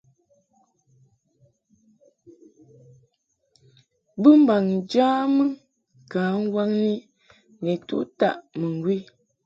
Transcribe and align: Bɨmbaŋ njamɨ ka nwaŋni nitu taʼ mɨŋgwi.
Bɨmbaŋ 4.21 4.63
njamɨ 4.89 5.43
ka 6.11 6.21
nwaŋni 6.43 6.93
nitu 7.63 7.97
taʼ 8.19 8.37
mɨŋgwi. 8.59 8.95